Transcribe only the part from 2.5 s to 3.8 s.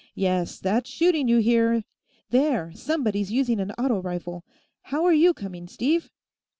somebody's using an